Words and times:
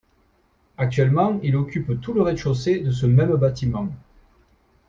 Actuellement, 0.79 1.39
il 1.43 1.55
occupe 1.55 2.01
tout 2.01 2.11
le 2.13 2.23
rez-de-chaussée 2.23 2.79
de 2.79 2.89
ce 2.89 3.05
même 3.05 3.35
bâtiment. 3.35 3.93